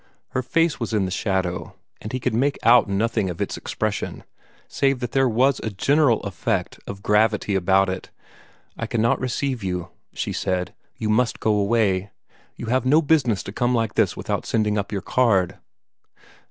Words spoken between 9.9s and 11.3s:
she said. "You